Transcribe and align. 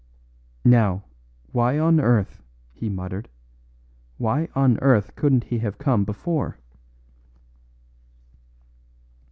"Now, 0.65 1.03
why 1.51 1.77
on 1.77 1.99
earth," 1.99 2.41
he 2.73 2.89
muttered, 2.89 3.29
"why 4.17 4.49
on 4.55 4.79
earth 4.79 5.15
couldn't 5.15 5.43
he 5.43 5.59
have 5.59 5.77
come 5.77 6.05
before?" 6.05 6.57